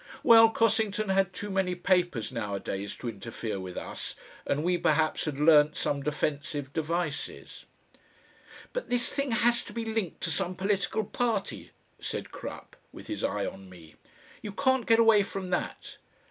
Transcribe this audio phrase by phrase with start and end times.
[0.23, 4.15] Well, Cossington had too many papers nowadays to interfere with us,
[4.47, 7.65] and we perhaps had learnt some defensive devices.
[8.73, 11.69] "But this thing has to be linked to some political party,"
[11.99, 13.93] said Crupp, with his eye on me.
[14.41, 15.97] "You can't get away from that.